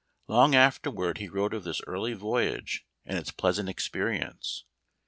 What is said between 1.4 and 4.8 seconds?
of this early age and its pleasant experience.